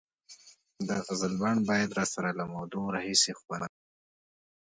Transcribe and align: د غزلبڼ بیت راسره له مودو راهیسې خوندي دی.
د 0.87 0.89
غزلبڼ 1.05 1.53
بیت 1.67 1.91
راسره 1.99 2.29
له 2.39 2.45
مودو 2.53 2.81
راهیسې 2.95 3.31
خوندي 3.39 3.69
دی. 3.73 3.81